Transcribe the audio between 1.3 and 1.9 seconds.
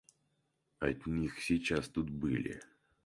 сейчас